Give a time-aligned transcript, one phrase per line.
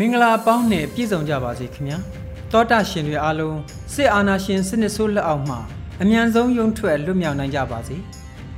[0.00, 1.98] မင်္ဂလာအပေါင်းနဲ့ပြည့်စုံကြပါစေခင်ဗျာ
[2.52, 3.58] တောတာရှင်တွေအားလုံး
[3.94, 5.56] စစ်အာဏာရှင်စနစ်ဆိုးလက်အောက်မှ
[6.02, 7.96] အမြန်ဆုံးရုံထွက်လွတ်မြောက်နိုင်ကြပါစေ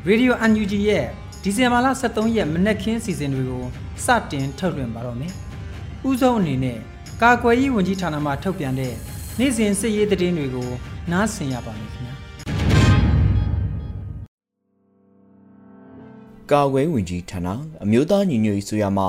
[0.06, 1.04] ရေဒီယို UNG ရဲ့
[1.42, 3.64] ဒီဇင်ဘာလ23ရက်မနက်ခင်းစီစဉ်တွေကို
[4.04, 5.32] စတင်ထုတ်လွှင့်ပါတော့မယ်
[6.08, 6.78] ဥဆုံးအနေနဲ့
[7.22, 8.94] ကာကွယ်ရေးဝန်ကြီးဌာနမှထုတ်ပြန်တဲ့
[9.38, 10.68] နေ့စဉ်စစ်ရေးသတင်းတွေကို
[11.10, 12.14] နားဆင်ရပါမယ်ခင်ဗျာ
[16.52, 17.48] ကာကွယ်ဝင်ကြီးဌာန
[17.84, 19.04] အမျိုးသားညီညွတ်ရေးဆိုရမှ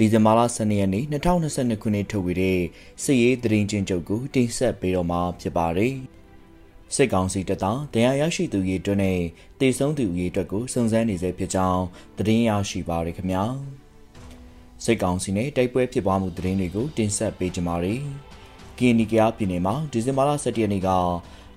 [0.00, 2.60] ဒီဇင်ဘာလ12ရက်နေ့2022ခုနှစ်ထုတ်ဝေတဲ့
[3.02, 5.94] စစ်ရေးသတင်းချင်းချုပ်ကိုတင်ဆက်ပေးတော့မှာဖြစ်ပါတယ်။
[6.94, 9.18] စစ်ကောင်စီတပ်သားတရားရရှိသူရေးအတွက်နဲ့
[9.60, 11.84] တေဆုံးသူရေးအတွက်ကိုစုံစမ်းနေစေဖြစ်ကြောင်း
[12.18, 13.44] သတင်းရရှိပါရခင်ဗျာ။
[14.84, 18.02] စစ်ကောင်စီနဲ့တိုက်ပွဲဖြစ်ပွားမှုသတင်းတွေကိုတင်ဆက်ပေးကြပါမယ်။
[18.78, 20.90] ကီနီကယာပြည်နယ်မှာဒီဇင်ဘာလ17ရက်နေ့က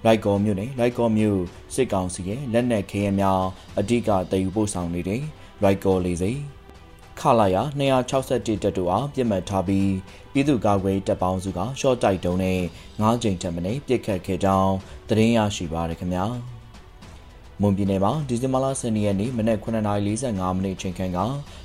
[0.06, 1.40] လိုက်ကောမြို့နယ်လိုက်ကောမြို့
[1.76, 3.42] စစ်ကောင်စီရဲ့လက်နက်ခဲယမ်းများ
[3.80, 5.22] အဓိကတည်ယူပို့ဆောင်နေတဲ့
[5.64, 6.32] လိုက်ကောလေးစိ
[7.22, 9.92] ခလာရ261တက်တူအားပြစ်မှတ်ထားပြီး
[10.34, 14.74] ပြည်သူ့ကာကွယ်တပ်ပေါင်းစုကရှော့တိုက်တုံးနဲ့9ကြိမ်ထက်မနည်းပြစ်ခတ်ခဲ့ကြောင်း
[15.10, 16.26] သတင်းရရှိပါရခင်ဗျာ
[17.62, 21.20] မွန်ပြည်နယ်မှာဒီဇင်ဘာလ10ရက်နေ့မနက်9:45မိနစ်ချိန်ခန့်က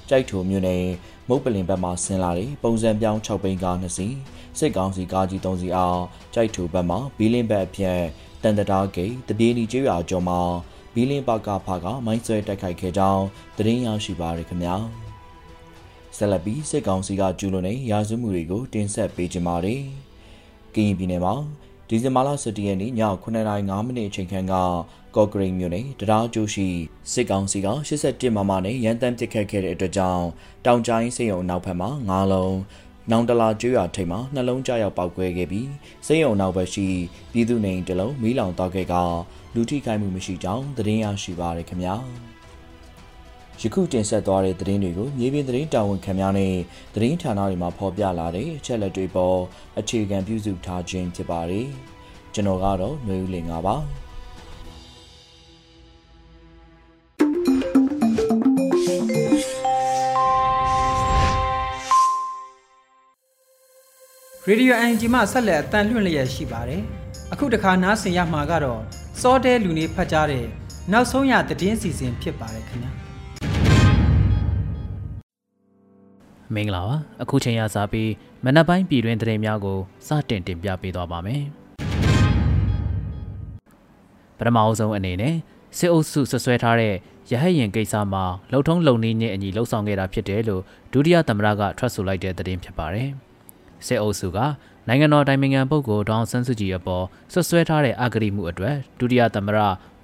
[0.08, 0.84] ကြိုက်ထိုမြို့နယ်
[1.28, 4.16] မုတ်ပလင်ဘက်မှဆင်းလာတဲ့ပုံစံပြောင်း6ဘိန်းကား2စီး
[4.58, 6.00] စစ်ကောင်စီကားကြီး3စီးအား
[6.34, 8.00] ကြိုက်ထိုဘက်မှဘီလင်းဘက်အဖြစ်
[8.42, 10.40] တန်တတားဂိတ်တပြေးနီကျွော်ကျော်မှာ
[10.94, 13.24] ဘီလင်းပါကဖကမိုင်းဆွဲတိုက်ခိုက်ခဲ့ကြောင်း
[13.56, 15.05] သတင်းရရှိပါရခင်ဗျာ
[16.16, 19.82] ဆက်လက်ပြီးစစ်ကောင်စီကကျူးလွန်တဲ့ရာဇဝမှုတွေကိုတင်ဆက်ပေးကြပါမယ်။
[20.74, 21.34] ကရင်ပြည်နယ်မှာ
[21.88, 22.92] ဒီဇင်ဘာလ17ရက်နေ့ည
[23.24, 24.54] 9:05မိနစ်အချိန်ခန့်က
[25.16, 26.68] ကော့ဂရိတ်မြို့နယ်တရားကျိုးရှိ
[27.12, 27.68] စစ်ကောင်စီက
[28.02, 30.24] 87မမနဲ့ရန်တမ်းပစ်ခတ်ခဲ့တဲ့အတွက်ကြောင့်
[30.66, 32.56] တောင်ကျိုင်းစေယုံနောက်ဘက်မှာ9လုံး
[33.10, 35.68] နောင်တလာကျွော်ထိပ်မှာနှလုံးကြရောက်ပောက်ကွဲခဲ့ပြီး
[36.06, 36.86] စေယုံနောက်ဘက်ရှိ
[37.32, 38.94] ပြည်သူနေတလုံးမီးလောင်တောက်ခဲ့က
[39.54, 41.96] လူထိခိုက်မှုမရှိကြောင်းသတင်းရရှိပါရခင်ဗျာ။
[43.60, 46.52] ယခုတင်ဆက်သွားတဲ့သတင်းတွေကိုမြေပြင်သတင်းတာဝန်ခံများနဲ့
[46.94, 49.38] သတင်းဌာနတွေမှာဖော်ပြလာတဲ့အချက်လက်တွေပေါ်
[49.78, 51.66] အခြေခံပြုစုထားခြင်းဖြစ်ပါတယ်။
[52.34, 53.76] ကျွန်တော်ကတော့ຫນွေဦးလင်ပါ
[64.48, 66.82] ရေဒီယိုအန်ဂျီမှဆက်လက်အတန်လွှင့်လျက်ရှိပါတယ်။
[67.32, 68.80] အခုတခါနားဆင်ရမှာကတော့
[69.20, 70.44] စောတဲလူနေဖတ်ကြားတဲ့
[70.92, 72.92] နောက်ဆုံးရသတင်းစီစဉ်ဖြစ်ပါတယ်ခင်ဗျာ။
[76.54, 78.10] မင်္ဂလာပါအခုချိန်ရစားပြီး
[78.44, 81.42] မနက်ပိုင်းပြည်တွင်းသတင်းများကိုစတင်တင်ပြပေးသွားပါမယ်
[84.38, 85.34] ပထမအဆုံးအနေနဲ့
[85.78, 86.94] စစ်အုပ်စုဆွဆွဲထားတဲ့
[87.30, 90.62] ရဟတ်ရင်ကိစ္စမှာလှုပ်ထုံးလုံနေခြင်းအညီလှုပ်ဆောင်ခဲ့တာဖြစ်တယ်လို့
[90.92, 93.10] ဒုတိယသမ္မတကထွက်ဆိုလိုက်တဲ့သတင်းဖြစ်ပါတယ်
[93.86, 94.38] စစ်အုပ်စုက
[94.88, 99.58] နိုင်ငံတော်တိုင်ပင်ခံပုဂ္ဂိုလ်ဒေါအောင်ဆန်းစုကြည်အပေါ်ဆွဆွဲထားတဲ့အဂတိမှုအတွက်ဒုတိယသမ္မတ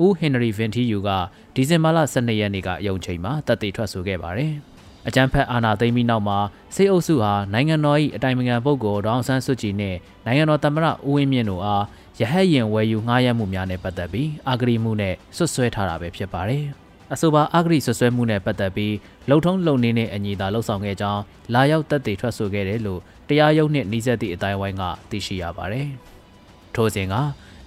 [0.04, 1.10] ဦးဟင်နရီဗင်တီယူက
[1.54, 4.53] ဒီဇင်ဘာလ12ရက်နေ့ကအယုံချိန်မှာတပ်တည်ထွက်ဆိုခဲ့ပါတယ်။
[5.08, 6.38] အကြံဖက်အာဏာသိမ်းပြီးနောက်မှာ
[6.74, 11.84] စေအုပ်စုဟာနိုင်ငံတော်၏အတိုင်ပင်ခံပုဂ္ဂိုလ်ဒေါအောင်ဆန်းစုကြည်နှင့်နိုင်ငံတော်သမ္မတဦးဝင်းမြင့်တို့အား
[12.20, 16.64] ရဟတ်ရင်ဝယ်ယူငှားရမ်းမှုများနဲ့ပတ်သက်ပြီးအာဂရီမှုနဲ့ဆွဆွဲထားတာပဲဖြစ်ပါတယ်။
[17.12, 18.94] အဆိုပါအာဂရီဆွဆွဲမှုနဲ့ပတ်သက်ပြီး
[19.30, 21.22] လုံထုံးလုံနေနဲ့အညီသာလှုပ်ဆောင်ခဲ့ကြောင်း
[21.54, 25.88] လာရောက်တက်တည်ထွက်ဆိုခဲ့တယ်လို့တရားရုံးနှင့်နှီးစပ်သည့်အတိုင်းဝိုင်းကသိရှိရပါတယ်။
[26.74, 27.15] ထို့စဉ်က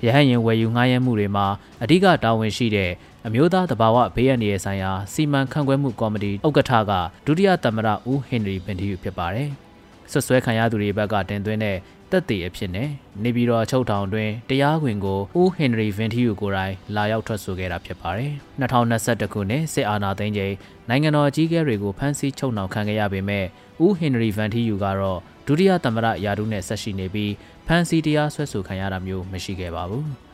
[0.06, 1.45] ရဟတ်ရင်ဝယ်ယူငှားရမ်းမှုတွေမှာ
[1.83, 2.92] အဓိကတာဝန်ရှိတဲ့
[3.27, 6.92] အမျိုးသားတဘာဝဘေးရန်ရဲ့ဆိုင်ရာစီမံခန့်ခွဲမှုကော်မတီဥက္ကဋ္ဌက
[7.25, 9.50] ဒုတိယသမ္မတဦးဟင်နရီဘင်တီယူဖြစ်ပါတယ်။
[10.12, 11.77] ဆွဆွဲခံရသူတွေဘက်ကတင်သွင်းတဲ့
[12.12, 12.89] တက်တည်အဖြစ်နဲ့
[13.24, 18.31] နေပြည်တော်ချုပ်ထောင်တွင်တရားခွင်ကိုဦးဟင်နရီဗင်တီယူကိုယ်တိုင်လာရောက်ထွက်ဆိုခဲ့တာဖြစ်ပါတယ်။
[18.62, 20.54] 2021ခုနှစ်စစ်အာဏာသိမ်းချိန်
[20.89, 23.45] နိုင်ငံတော်အကြီးအကဲတွေကိုဖမ်းဆီးချုပ်နှောင်ခံခဲ့ရပေမဲ့
[23.86, 27.31] ဦးဟင်နရီဗန်တီယူကတော့ဒုတိယသမ္မတယာဒူးနဲ့ဆက်ရှိနေပြီး
[27.68, 30.06] ဖမ်းဆီးတရားစွဲဆိုခံရတာမျိုးမရှိခဲ့ပါဘူး။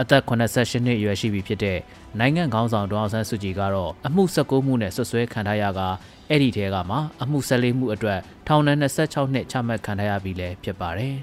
[0.00, 1.78] အသက်88နှစ်အရွယ်ရှိပြီဖြစ်တဲ့
[2.18, 5.80] နိုင်ငံခေါင်းဆောင်ဒေါအောင်ဆန်းစုကြည်ကတော့အမှု16မှုနဲ့ဆွဆွဲခံထားရက
[6.28, 11.16] အဲ့ဒီထဲကမှအမှု14မှုအတွက်ထောင်ဒဏ်26နှစ်ချမှတ်ခံထားရပြီလည်းဖြစ်ပါတယ်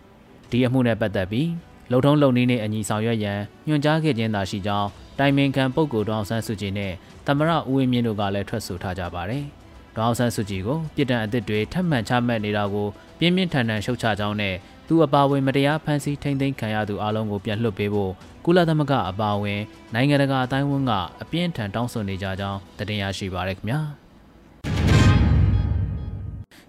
[0.50, 1.50] ။ဒီအမှုနဲ့ပတ်သက်ပြီး
[1.90, 4.88] လုံထုံးလုံနည်းနဲ့အညီဆောင်ရွက်ရန်ညွှန်ကြားခဲ့ခြင်းသာရှိကြောင်း
[5.18, 6.92] တိုင်ပင်ခံပုဂ္ဂိုလ်ဒေါအောင်ဆန်းစုကြည်နဲ့
[7.26, 9.44] သမရဦးဝင်းမြင့်တို့ကလည်းထွက်ဆိုထားကြပါတယ်။
[9.96, 12.88] ဒေါအောင်ဆန်းစုကြည်ကိုပြည်တံအသစ်တွေထပ်မံချမှတ်နေတာကို
[13.18, 14.54] ပြင်းပြင်းထန်ထန်ရှုတ်ချကြောင်းနဲ့
[14.92, 18.12] သူအပါဝင်မတရားဖမ်းဆီးထိန်းသိမ်းခံရသူအလုံးကိုပြန်လွှတ်ပေးဖို့
[18.44, 19.60] ကုလသမဂ္ဂအပါဝင်
[19.94, 20.92] နိုင်ငံတကာအတိုင်းအဝန်က
[21.22, 22.58] အပြင်းထန်တောင်းဆိုနေကြကြောင်း
[22.88, 23.80] တင်ရရှိပါရခင်ဗျာ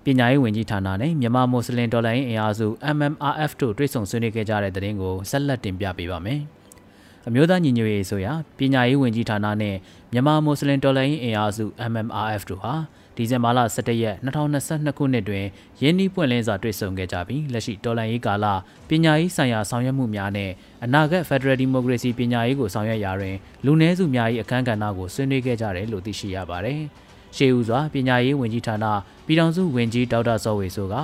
[0.04, 6.40] ပညာရေးဝန်ကြီးဌာနနဲ့မြန်မာမွတ်စလင်ဒေါ်လာရင်းအင်အားစု MMRF တို့တွဲဆုံဆွေးနွေးခဲ့ကြတဲ့တဲ့တင်ကိုဆက်လက်တင်ပြပေးပါမယ်။
[7.28, 9.76] အမျိုးသားညီညွတ်ရေးဆိုရာပညာရေးဝန်ကြီးဌာနနဲ့
[10.14, 12.74] မြန်မာမွတ်စလင်ဒေါ်လာရင်းအင်အားစု MMRF တို့ဟာ
[13.16, 15.46] ဒီဇင်ဘာလ17ရက်2022ခုနှစ်တွင်
[15.82, 18.46] ရင်းနှီးပွင့်လင်းစွာတွေ့ဆုံခဲ့ကြပြီးလက်ရှိတော်လှန်ရေးကာလ
[18.90, 20.52] ပညာရေးဆိုင်ရာဆောင်ရွက်မှုများနဲ့
[20.84, 23.36] အနာဂတ် Federal Democracy ပညာရေးကိုဆောင်ရွက်ရာတွင်
[23.66, 26.82] လူနည်းစုများ၏အခမ်းကဏ္ဍကိုဆွေးနွေးခဲ့ကြတယ်လို့သိရှိရပါတယ်။
[27.36, 28.86] ရှေးဦးစွာပညာရေးဝန်ကြီးဌာန
[29.26, 30.96] ပြည်ထောင်စုဝန်ကြီးဒေါက်တာစောဝေဆိုက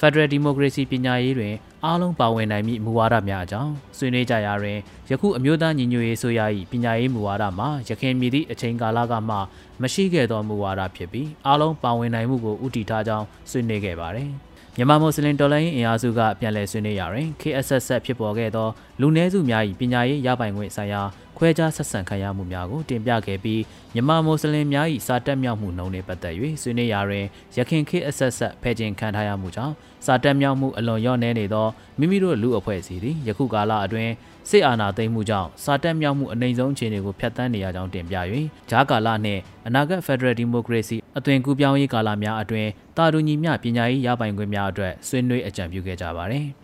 [0.00, 1.54] Federal Democracy ပညာရေးတွင်
[1.84, 4.78] အားလုံးပါဝင်နိုင်မည့်မူဝါဒများအကြောင်းဆွေးနွေးကြရာတွင်
[5.10, 9.36] ယခုအမျိုးသားညီညွတ်ရေးဆိုရ၏ပညာရေးမူဝါဒမှာရခိုင်ပြည်သည့်အချိန်ကာလကမှ
[9.82, 14.30] မရှိခဲ့သောမူဝါဒဖြစ်ပြီးအားလုံးပါဝင်နိုင်မှုကိုဥတီထားကြောင်းဆွေးနွေးခဲ့ပါတယ်။
[14.76, 18.68] မြန်မာမွတ်စလင်တော်လှန်ရေးအင်အားစုကပြန်လည်ဆွေးနွေးရာတွင် KSS ဖြစ်ပေါ်ခဲ့သော
[19.00, 21.02] လူနည်းစုများ၏ပညာရေးရပိုင်ခွင့်ဆိုင်ရာ
[21.44, 23.62] ခွဲခြားဆက်ဆံခံရမှုများကိုတင်ပြခဲ့ပြီး
[23.94, 27.24] မြန်မာမွတ်စလင်များ၏စာတက်မြောက်မှုနှုန်းနှင့်ပတ်သက်၍ဆွေးနွေးရာတွင်
[27.56, 29.74] ရခိုင် KSS ဖဲ့ကျင်ခံထားရမှုကြောင့်
[30.06, 31.66] စာတက်မြောက်မှုအလွန်လျော့နည်းနေသော
[31.98, 34.12] မိမိတို့လူအဖွဲ့အစည်းသည်ယခုကာလအတွင်း
[34.50, 38.16] စစ်အာဏာသိမ်းမှုကြောင့်စာတက်မြောက်မှုအနိုင်ဆုံးအခြေအနေကိုဖျက်ဆီးနေရကြောင်းတင်ပြ၍
[38.70, 46.63] ဂျားကာလနှင့်အနာဂတ် Federal Democracy အသွင်ကူးပြောင်းရေးကာလများအတွင်းတာတူညီမျှပညာရေးရပိုင်ခွင့်များအတွက်ဆွေးနွေးအကြံပြုခဲ့ကြပါသည်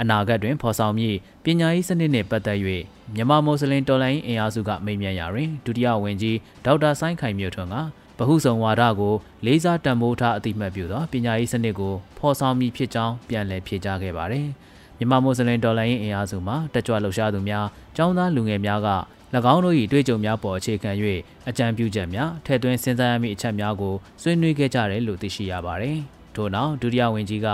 [0.00, 2.58] အနာဂတ်တွင်ဖော်ဆောင်မည့်ပညာရေးစနစ်နှင့်ပတ်သက်၍
[3.14, 7.76] မြန်မာမွတ်စလင်တော်လှန်ရေးအင်အားစုကမိန့်မြန်းရာတွင်ဒုတိယဝန်ကြီးဒေါက်တာဆိုင်းခိုင်မြို့ထွန်းက
[8.18, 9.14] ဗဟုဆောင်ဝါဒကို
[9.46, 14.46] လေးစားတန်ဖိုးထားအသိမှတ်ပြုသောပညာရေးစနစ်ကိုဖော်ဆောင်မည်ဖြစ်ကြောင်းပြန်လည်ဖြေကြားခဲ့ပါတယ်။
[14.98, 17.66] မြန်မာမွတ်စလင်ဒေါ်လာရင်းအင်အားစုမှာတက်ကြွလှုပ်ရှားသူများ၊
[17.96, 18.88] ចောင်းသားလူငယ်များက၎
[19.52, 20.90] င်းတို့၏တွေ့ကြုံများပေါ်အခြေခံ၍
[21.48, 25.96] အကြံပြုချက်များထည့်သွင်းစဉ်းစားရမည့်အချက်များကိုဆွေးနွေးခဲ့ကြတယ်လို့သိရှိရပါတယ်။
[26.34, 27.48] ထို့နောက်ဒုတိယဝန်ကြီးက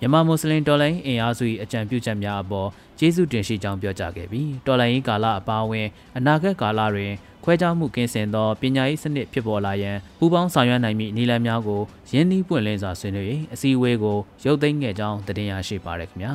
[0.00, 2.68] မြန်မာမွတ်စလင်တော်လိုင်းအင်အားစု၏အကြံပြုချက်များအပေါ်
[2.98, 5.86] ကျေးဇူးတင်ရှိကြောင်းပြောကြားခဲ့ပြီးတော်လိုင်းကာလအပါအဝင်
[6.16, 7.12] အနာဂတ်ကာလတွင်
[7.44, 16.32] ခွဲခြားမှုကင်းစင်သောပညာရေးစနစ်ဖြစ်ပေါ်လာရန်ပူးပေါင်းဆောင်ရွက်နိုင်မည့်နည်းလမ်းများကိုရင်းနှီးပွင့်လင်းစွာဆွေးနွေး၍အစည်းအဝေးကိုရုပ်သိမ်းခဲ့ကြောင်းတင်ရရှိပါရခင်ဗျာ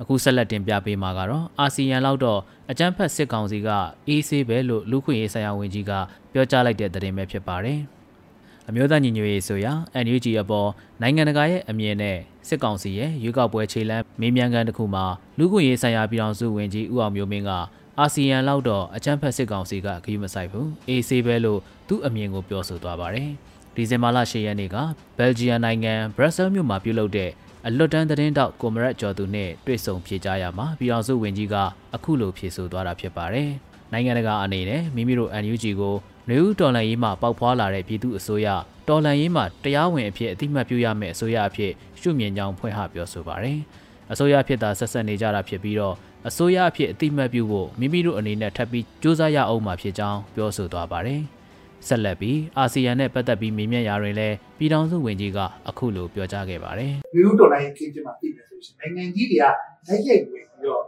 [0.00, 2.40] အခုဆက်လက်တင်ပြပေးမှာကတော့အာဆီယံလောက်တော့
[2.70, 3.68] အကြမ်းဖက်စစ်ကောင်စီက
[4.08, 5.92] အေးဆေးပဲလို့လူခွင့်ရေးဆိုင်ရာဝန်ကြီးက
[6.32, 7.80] ပြောကြားလိုက်တဲ့သတင်းပဲဖြစ်ပါတယ်။
[8.72, 9.72] အမျိုးသားညီညွတ်ရေးဆိုရာ
[10.04, 10.68] NUG အပေါ်
[11.02, 15.04] နိုင်ငံတကာရဲ့အမြင်နဲ့စစ်ကောင်စီရဲ့ရွေးကောက်ပွဲခြေလှမ်းမေးမြန်းခန်းတစ်ခုမှာ
[15.38, 17.50] လူ့ခွင့်ရေးဆိုင်ရာပြည်ထောင်စုဝန်ကြီးဦးအောင်မျိုးမင်းက
[17.98, 23.30] အာဆီယံလောက်တော့အကြမ်းဖက်စစ်ကောင်စီကခရီးမဆိုင်ဘူးအေးဆေးပဲလို့သူ့အမြင်ကိုပြောဆိုသွားပါတယ်
[23.74, 24.76] ဒီဇင်ဘာလ10ရက်နေ့က
[25.18, 27.30] ဘယ်လ်ဂျီယံနိုင်ငံဘရက်ဆဲမြို့မှာပြုလုပ်တဲ့
[27.66, 31.54] အလွတ်တန်းသတင်းတောက်ကိုမရက်ကျော်သူနဲ့တွေ့ဆုံဖြေကြားရမှာပြည်အောင်စုဝင်ကြီးက
[31.94, 33.50] အခုလိုဖြေဆိုသွားတာဖြစ်ပါတယ်။
[33.92, 35.94] နိုင်ငံတကာအနေနဲ့မိမိတို့ NUG ကို
[36.28, 38.48] နှွေဦးတော်လှန်ရေးမှပေါက်ဖွာလာတဲ့ပြည်သူအစိုးရ
[38.88, 43.58] တော်လှန်ရေးမှတရားဝင်အဖြစ်အတိမတ်ပြုရမယ့်အစိုးရအဖြစ်ရှုမြင်ကြောင်းဖွင့်ဟပြောဆိုပါတယ်။
[44.12, 45.94] အစိုးရဖြစ်တာဆက်ဆက်နေကြတာဖြစ်ပြီးတော့
[46.28, 51.20] အစိုးရအဖြစ်အတိမတ်ပြုဖို့မိမိတို့အနေနဲ့ထပ်ပြီးစူးစမ်းရအောင်မှာဖြစ်ကြောင်းပြောဆိုသွားပါတယ်။
[51.88, 55.38] ဆက်လက်ပြီးအာဆီယံနဲ့ပတ်သက်ပြီးမေးမြန်းရာတွင်လည်းပြည်ထောင်စုဝန်ကြီးက
[55.68, 59.44] အခုလိုပြောကြားခဲ့ပါတယ်။လူတော်လိုင်းကိစ္စမှာသိမယ်ဆိုရှင်နိုင်ငံကြီးတွေက
[59.88, 60.82] လက်ရိုက်ဝင်ပြီးတော့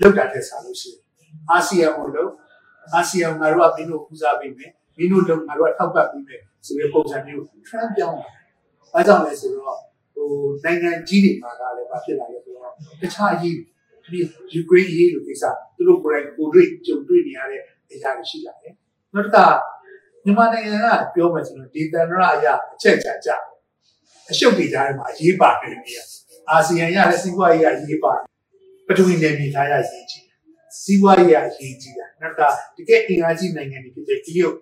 [0.00, 2.30] လောက်တာတဲ့စားလို့ရှိရင်အာဆီယံကိုလို့
[2.92, 8.28] အာဆီယံငါတို့ကမင်းတို့ဦးစားပေးမယ်မင်းတို့လုံးငါတို့ကထောက်ပံ့ပေးမယ်ဆိုတဲ့ပုံစံမျိုး trend ပြောင်းလာ။
[8.94, 9.78] အဲကြောင့်လဲဆိုတော့
[10.14, 10.28] ဟို
[10.64, 13.56] နိုင်ငံကြီးတွေမှာကလည်းဘာဖြစ်လာလဲဆိုတော့တခြားရေး
[14.12, 14.18] ဒီ
[14.52, 15.44] ယူကရိန်းရေးလိုကိစ္စ
[15.76, 18.74] သူတို့ကိုယ်တိုင်ကိုတွေ့ကြုံတွေ့နေရတဲ့အရာတွေရှိလာတယ်။
[19.14, 19.46] နောက်တစ်ခါ
[20.24, 23.30] မြန်မာနိုင်ငံကပြောမယ်ဆိုတော့ဒေသနာအရာအချက်ချာကြ
[24.30, 25.98] အရှုပ်တွေကြားထဲမှာအရေးပါတယ်နေရ
[26.48, 28.24] အာဆီယံရလည်းစီးပွားရေးအရေးပါတယ်
[28.86, 30.24] ပထဝီနယ်မြေသားရရေးကြီး
[30.82, 32.40] စီးပွားရေးအရေးကြီးတာနောက်က
[32.76, 34.56] တကယ်အင်အားကြီးနိုင်ငံတွေဖြစ်တဲ့တရုတ်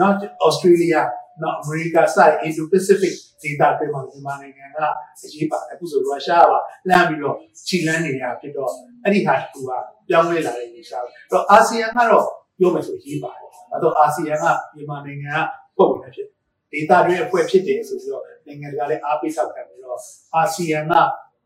[0.00, 1.00] not Australia
[1.42, 4.78] နော်အမေရိကစိုက် Indo Pacific ဒေသတွေမှာမြန်မာနိုင်ငံက
[5.24, 6.52] အရေးပါတယ်အခုဆိုရုရှားက
[6.88, 7.36] လှမ်းပြီးတော့
[7.68, 8.70] ခြိလန်းနေတာဖြစ်တော့
[9.04, 9.70] အဲ့ဒီဟာတကူက
[10.08, 12.26] ပြောင်းလဲလာတဲ့နေရှာပဲအဲ့တော့အာဆီယံကတော့
[12.58, 16.28] ပြောမယ်ဆိုရေးပါတယ်အဲ့တော့အာဆီယံကမြန်မာနိုင်ငံကပုံဝင်ဖြစ်
[16.72, 19.98] ဒေသတွေအဖွဲ့ဖြစ်တယ်ဆိုပြီးတော့နိုင်ငံတကာလည်းအားပေးဆောက်ခံပြီးတော့
[20.34, 20.92] အာဆီယံက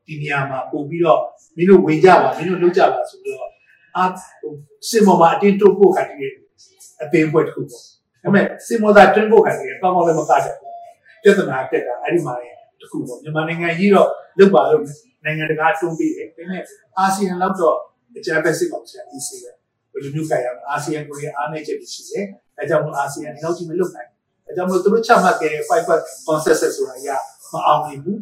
[0.07, 1.21] ဒီနေရာမှာပို့ပြီးတော့
[1.57, 3.52] မင်းတို့ဝင်ကြပါမင်းတို့လုပ်ကြပါဆိုပြီးတော့
[3.97, 4.05] အာ
[4.89, 6.33] စင်မောမှာအတင်းတိုးဖို့ခံတယ်
[7.03, 7.89] အပင်ပွဲတစ်ခုပေါ့ဒါ
[8.23, 10.57] ပေမဲ့စင်မောသာတွင်းဖို့ခံတယ်ကောင်းကောင်းလည်းမကတတ်ဘူး
[11.23, 12.35] ပြဿနာတက်တာအဲ့ဒီမှာ
[12.81, 14.09] တခုပေါ့မြန်မာနိုင်ငံကြီးတော့
[14.39, 14.83] လုတ်ပါလို့
[15.25, 16.63] နိုင်ငံတကာတွန်းပေးတယ်ဒါပေမဲ့
[16.99, 17.77] အာဆီယံလောက်တော့
[18.17, 19.51] အကြမ်းဖက်စစ်ကောင်စီက EC ပဲ
[19.93, 22.25] ဘယ်လိုမျိုးကြရမလဲအာဆီယံကိုရအားနည်းချက်ရှိတယ်
[22.59, 24.09] အဲကြောင့်မို့အာဆီယံဒီလောက်ကြီးမလုပ်နိုင်
[24.47, 25.85] အဲကြောင့်မို့သူတို့ချမှတ်ခဲ့တဲ့ five
[26.27, 27.09] consensus ဆိုတာက
[27.53, 28.19] မအောင်နိုင်ဘူး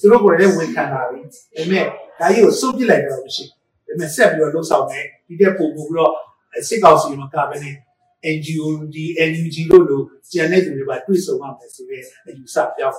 [0.00, 1.84] သူတို့ကိုယ်လည်းဝန်ခံတာပဲဒါပေမဲ့
[2.20, 3.55] ဒါကြီးကိုစုပ်ပစ်လိုက်တော့မရှိဘူးဒါပေ
[3.98, 6.12] မဲ့ဆက်ပြီးတော့လှုပ်ဆောင်မယ်ဒီတဲ့ပုံပုံပြီးတော့
[6.68, 7.70] စစ်ကောင်စီမှာကပဲနေ
[8.36, 12.96] NGO ဒီ NUG တို့လိုကျန်တဲ့သူတွေပါတွေ့ဆုံရမယ်ဆိုတဲ့အယူဆပြောင်း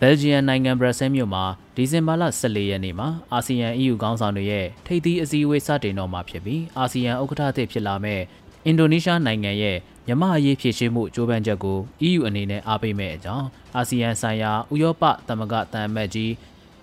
[0.00, 1.44] ဘယ်လ်ဂျီယံနိုင်ငံဘရက်ဆဲမြို့မှာ
[1.76, 8.20] ဒီဇင်ဘာလ14ရက်နေ့မှာအာဆီယံ EU ခေါင်းဆောင်တွေရဲ့ထိပ်သီးအစည်းအဝေးစတင်တော့မှာဖြစ်ပြီးအာဆီယံဥက္ကဋ္ဌသစ်ဖြစ်လာမဲ့
[8.66, 9.76] အင်ဒိုနီးရှားနိုင်ငံရဲ့
[10.06, 11.78] မြမအရေးဖြည့်ရှင်းမှုကြိုးပမ်းချက်ကို
[12.08, 16.32] EU အနေနဲ့အားပေးမဲ့အကြောင်းအာဆီယံဆိုင်ရာဥရောပသမဂ္ဂတန်အမတ်ကြီး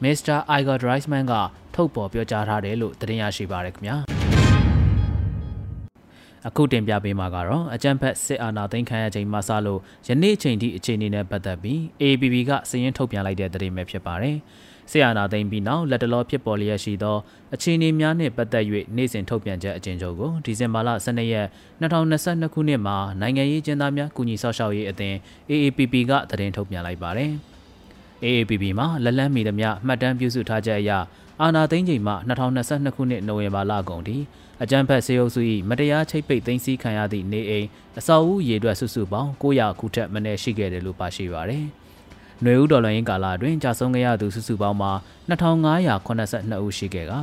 [0.03, 1.33] မစ္စတာအိုင်ဂါဒရိုက်မန်က
[1.75, 3.95] ထုတ်ပေါ်ပြောကြားထားတယ်လို့သတင်းရရှိပါရခင်ဗျာ
[6.47, 14.37] အခုတင်ပြပေးမှာကတော့အကြံဖက်စစ်အာဏာသိမ်းခံရချိန်မှစလို့ယနေ့ချိန်ထိအခြေအနေနဲ့ပတ်သက်ပြီး AAPP ကစည်ရင်းထုတ်ပြန်လိုက်တဲ့သတင်းပဲဖြစ်ပါတယ်။
[14.91, 17.17] စစ်အာဏာသိမ်းပြီးနောက်လက်တလောဖြစ်ပေါ်လျက်ရှိသော
[17.53, 21.47] အခြေအနေများနှင့်ပတ်သက်၍နေ့စဉ်ထုတ်ပြန်ချက်အကျဉ်းချုပ်ကိုဒီဇင်ဘာလ12ရက်
[21.81, 25.15] 2022ခုနှစ်မှာနိုင်ငံရေးကျင်းသားများကုညီဆောက်ရှောက်ရေးအသင်း
[25.49, 27.33] AAPP ကသတင်းထုတ်ပြန်လိုက်ပါတယ်။
[28.23, 30.91] AAPP မှာလက်လန်းမီသမျှမှတ်တမ်းပြုစုထားချက်အရ
[31.41, 34.17] အာဏာသိမ်းချိန်မှ2022ခုနှစ်နိုဝင်ဘာလကုန်ထိ
[34.63, 37.67] အကြမ်းဖက်စေအုပ်စု၏မတရားချိတ်ပိတ်သိမ်းဆည်းခံရသည့်နေအိမ်
[37.99, 41.65] အဆောက်အဦရေအတွက်စုစုပေါင်း900ခုထက်မနည်းရှိခဲ့တယ်လို့ပါရှိပါတယ်။
[42.41, 44.91] ຫນွေဦးဒေါ်လာရင်းကာလအတွင်းကြာဆုံးခဲ့ရသူစုစုပေါင်းမှာ
[45.29, 47.13] 2582ဦးရှိခဲ့က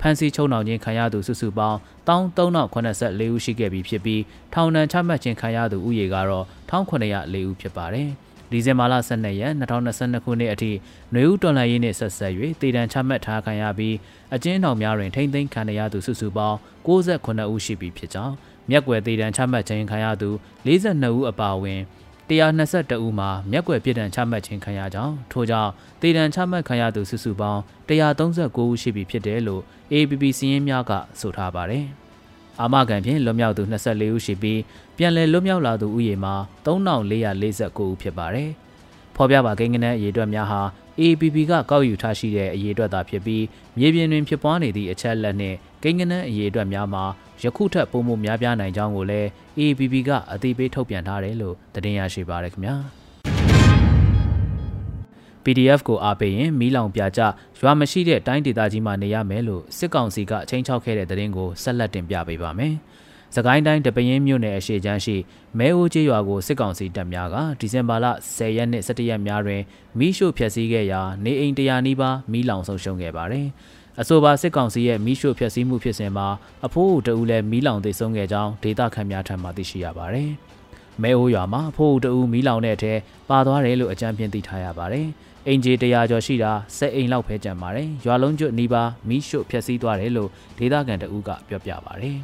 [0.00, 4.22] ဖမ်းဆီးချုပ်နှောင်ခြင်းခံရသူစုစုပေါင်း13084ဦးရှိခဲ့ပြီးဖြစ်ပြီး
[4.54, 8.10] ထောင်ဒဏ်ချမှတ်ခြင်းခံရသူဦးရေကတော့1904ဦးဖြစ်ပါတယ်။
[8.50, 13.96] ဒီဇင်ဘာလ12ရက်2022ခုနှစ်အထိຫນွေဦးတော်လှန်ရေးနှင့်ဆက်ဆက်၍တည်တံချမှတ်ထားခံရပြီး
[14.34, 18.34] အကျဉ်းထောင်များတွင်ထိမ့်သိမ်းခံရသူစုစုပေါင်း69ဦးရှိပြီဖြစ်ကြောင်း
[18.70, 20.30] မြက်ွယ်တည်တံချမှတ်ခြင်းခံရသူ
[20.66, 21.80] 42ဦးအပါအဝင်
[22.28, 31.86] 122ဦးမှာမျက်ွယ်ပြည်တံချမှတ်ခြင်းခံရကြောင်းထို့ကြောင့်တည်တံချမှတ်ခံရသူစုစုပေါင်း139ဦးရှိပြီဖြစ်တယ်လို့ APP စီးရင်များကဆိုထားပါတယ်။
[32.60, 34.60] အာမခံဖြင့်လွတ်မြောက်သူ24ဦးရှိပြီး
[34.96, 38.50] ပြန်လည်လွတ်မြောက်လာသူဦးရေမှာ3449ဦးဖြစ်ပါတယ်။
[39.16, 40.62] ဖော်ပြပါကိန်းဂဏန်းအရေအတွက်များဟာ
[41.00, 43.44] APP ကကောက်ယူထားရှိတဲ့အရေအတွက်သာဖြစ်ပြီး
[43.78, 47.04] မြေပြင်တွင်ဖြစ်ပွားနေသည့်အချက်လက်နှင့်ကိန်းဂဏန်းအရေအတွက်များမှာ
[47.42, 52.76] ယခုထက်ပိုမိုများပြားနိုင်ကြောင်းကိုလည်း APP ကအသိပေးထုတ်ပြန်ထားတယ်လို့သတင်းရရှိပါရခင်ဗျာ။
[55.44, 57.20] PDF ကိုအားပေးရင်မီးလောင်ပြကြ
[57.58, 62.74] ရွာမရှိတဲ့တိုင်းဒေသကြီးမှာနေရမယ်လို့စစ်ကောင်စီကအချိန်ချောက်ခဲ့တဲ့သတင်းကိုဆက်လက်တင်ပြပေးပါမယ်။
[63.36, 65.16] စကိုင်းတိုင်းတပင်းမြို့နယ်အရှိချမ်းရှိ
[65.58, 68.06] မဲအိုးကျေးရွာကိုစစ်ကောင်စီတပ်များကဒီဇင်ဘာလ
[68.36, 69.62] 10ရက်နေ့17ရက်များတွင်
[69.98, 73.46] မီးရှို့ဖျက်ဆီးခဲ့ရာနေအိမ်တရာနီးပါးမီးလောင်ဆုံးရှုံးခဲ့ပါတယ်။
[74.00, 76.28] အဆိုပါစစ်ကောင်စီရဲ့မီးရှို့ဖျက်ဆီးမှုဖြစ်စဉ်မှာ
[76.66, 80.30] အဖိုးအတူလည်းမီးလောင်သိဆုံးခဲ့ကြောင်းဒေသခံများထံမှသိရှိရပါတယ်။
[81.02, 85.06] မဲအိုးရွာမှာအဖိုးအတူမီးလောင်တဲ့အထက်ပါသွားတယ်လို့အကြံပြသိထားရပါတယ်။
[85.48, 92.16] အင်ဂျီတရာကျော်ရှိတာစက်အိမ်လောက်ပဲကြံပါတယ်ရွာလုံးကျွတ်နီးပါးမီးရှို့ဖျက်ဆီးသွားတယ်လို့ဒေသခံတအူးကပြောပြပါတယ်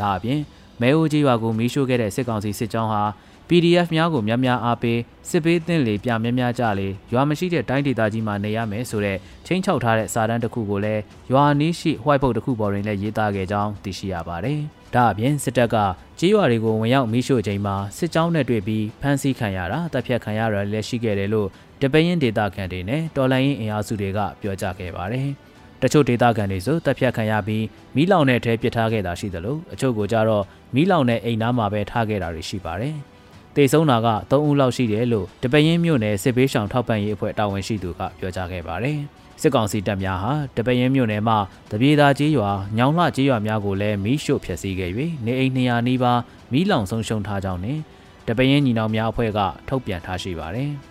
[0.00, 0.40] ဒါအပြင်
[0.80, 3.02] မဲအိုကြီးရွာကိုမီးရှို့ခဲ့တဲ့စစ်ကောင်စီစစ်ကြောင်းဟာ
[3.48, 4.98] PDF များကိုများများအားပေး
[5.30, 11.02] စစ်ပေးသင့်လေပြများများကြလေရွာမရှိတဲ့တိုင်းဒေသကြီးမှာနေရမယ်ဆိုတဲ့ချင်းချောက်ထားတဲ့စာတမ်းတစ်ခုကိုလည်း
[11.32, 14.58] ရွာနီးရှိ white book တစ်ခုပေါ်တွင်လည်းရေးသားခဲ့ကြောင်းသိရှိရပါတယ်။
[14.94, 15.76] ဒါအပြင်စစ်တပ်က
[16.18, 21.48] ကြေးရွာတွေကိုဝင်ရောက်မိရှို့ချိန်မှာစစ်ကြောင်းနဲ့တွေ့ပြီးဖမ်းဆီးခံရတာတပ်ဖြတ်ခံရတာလည်းရှိခဲ့တယ်လို့
[21.80, 25.28] တပင်းဒေတာခံတွေနဲ့တော်လိုင်းရင်အင်အားစုတွေကပြောကြားခဲ့ပါတယ်။
[25.82, 27.64] တချို့ဒေတာခံတွေဆိုတပ်ဖြတ်ခံရပြီး
[27.96, 32.96] မီးလောင်တဲ့အထဲပစ်ထားခဲ့တာရှိသလိုအချို့ကကြတော့မီးလောင်တဲ့အိမ်သားမှာပဲထားခဲ့တာတွေရှိပါတယ်။
[33.56, 38.98] တေဆုံးတာက3ဦးလောက်ရှိတယ်လို့တပင်းမြို့နယ်စစ်ဘေးရှောင်ထောက်ပံ့ရေးအဖွဲ့တာဝန်ရှိသူကပြောကြားခဲ့ပါတယ်။
[39.42, 41.38] စစ်ကောင်စီတပ်များဟာတပရင်မြို့နယ်မှာ
[41.70, 44.90] တပြေသာကျေးရွာညောင်လှကျေးရွာများကိုလည်းမီးရှို့ဖျက်ဆီးခဲ့၍
[45.24, 46.20] နေအိမ်200နီးပါး
[46.52, 47.78] မီးလောင်ဆုံးရှုံးထားကြောင်းနဲ့
[48.26, 50.72] တပရင်ညီနောင်များအဖွဲ့ကထုတ်ပြန်ထားရှိပါတယ်။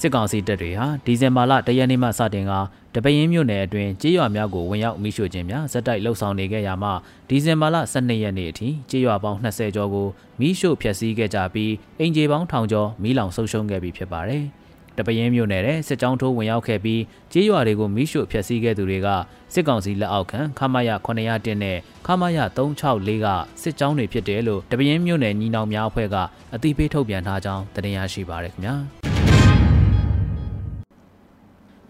[0.00, 2.52] စစ်ကောင်စီတပ်တွေဟာဒီဇင်ဘာလတရက်နေ့မှစတင်က
[2.94, 6.90] တပင်းမြို့နယ်အတွင်းကြေးရွာများကိုဝင်ရောက်မိရှို့ခြင်းများဇက်တိုက်လှုပ်ဆောင်နေခဲ့ရမှ
[7.28, 10.06] ဒီဇင်ဘာလ12ရက်နေ့အထိကြေးရွာပေါင်း20ကျော်ကို
[10.40, 14.44] မိရှို့ဖျက်ဆီးခဲ့ကြပြီးအင်ဂျီပေါင်းထောင်ကျော်မိလောင်ဆုံးရှုံးခဲ့ပြီဖြစ်ပါတယ်။
[14.96, 17.02] တပင်းမြို့နယ်တဲ့စစ်ကြောင်းထိုးဝင်ရောက်ခဲ့ပြီး
[17.32, 19.08] ကြေးရွာတွေကိုမိရှို့ဖျက်ဆီးခဲ့သူတွေက
[19.54, 23.26] စစ်ကောင်စီလက်အောက်ခံခမာယ901နဲ့ခမာယ364က
[23.62, 26.16] စစ်ကြောင်းတွေဖြစ်တယ်လို့တပင်းမြို့နယ်ညီနောင်များအဖွဲ့က
[26.54, 28.76] အသိပေးထုတ်ပြန်ထားကြောင်းတင်ပြရရှိပါရခင်ဗျာ။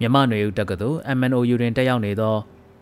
[0.01, 2.37] မြမနွေဦးတက္ကသိုလ် MNOU တွင်တက်ရောက်နေသော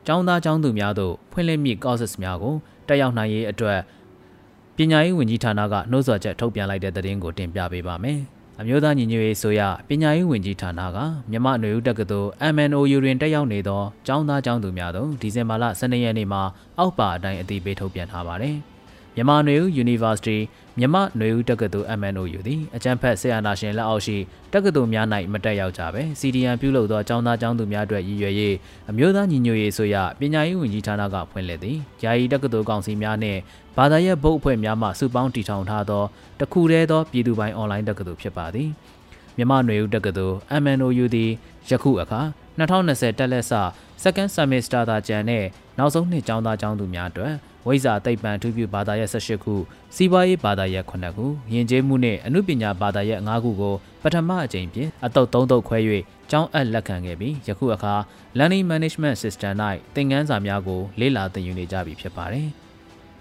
[0.06, 2.54] ကျောင်းသားကျောင်းသူများတို့ဖွင့်လှစ်မိ courses များကို
[2.88, 3.80] တက်ရောက်နိုင်ရေးအတွက်
[4.76, 8.18] ပညာရေးဝန်ကြီးဌာနကနှိုးဆော်ချက်ထုတ်ပြန်လိုက်တဲ့သတင်းကိုတင်ပြပေးပါမယ်။
[8.60, 10.98] အမျိုးသားညီညွတ်ရေးဆိုရပညာရေးဝန်ကြီးဌာနက
[11.30, 16.42] မြမနွေဦးတက္ကသိုလ် MNOU တွင်တက်ရောက်နေသောကျောင်းသားကျောင်းသူများတို့ဒီဇင်ဘာလ12ရက်နေ့မှာ
[16.78, 18.56] အောက်ပါအတိုင်းအသိပေးထုတ်ပြန်ထားပါတယ်။
[19.18, 20.38] မြမြန်မာနွေဦး University
[20.78, 24.16] မြန်မာနွေဦးတက္ကသိုလ် MNOU သည်အကြံဖက်ဆရာနာရှင်လက်အောက်ရှိ
[24.52, 28.34] တက္ကသိုလ်များ၌မတက်ရောက်ကြပဲ CDN ပြုလုပ်သောကျောင်းသားကျောင်းသူများအတွက်ရည်ရွယ်၍
[28.90, 33.40] အမျိုးသားညီညွတ်ရေးဆိုရပညာရေးဝန်ကြီးဌာနကဖွင့်လှစ်သည်ယာယီတက္ကသိုလ်ကောင်စီများနှင့်
[33.76, 36.04] ဘာသာရပ်ဘုတ်အဖွဲ့များမှစုပေါင်းတည်ထောင်ထားသော
[36.40, 38.68] တခုတည်းသောပြည်သူပိုင်အွန်လိုင်းတက္ကသိုလ်ဖြစ်ပါသည်
[39.37, 41.30] မြန်မာနွေဦးတက္ကသိုလ် MNOU သည်
[41.70, 42.20] ယခုအခါ
[42.58, 43.52] 2020တက်လက်စ
[44.02, 45.44] second semester သာကျန်တဲ့
[45.78, 47.34] နောက်ဆုံးနှစ်ကျောင်းသားကျောင်းသူများအတွက်
[47.66, 49.54] ဝိဇာသိပ္ပံအထူးပြုဘာသာရပ်18ခု
[49.94, 55.78] စီးပွားရေးဘာသာရပ်9ခုယဉ်ကျေးမှုနှင့်အမှုပညာဘာသာရပ်5ခုကိုပထမအကြိမ်ဖြင့်အတုပ်3တုပ်ခွဲ၍
[56.30, 57.94] ကျောင်းအပ်လက်ခံခဲ့ပြီးယခုအခါ
[58.38, 59.52] Learning Management System
[59.94, 62.48] ၌သင်ခန်းစာများကိုလေ့လာသင်ယူနေကြပြီဖြစ်ပါတယ်။